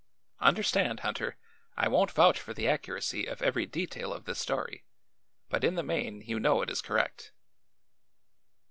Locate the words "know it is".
6.39-6.81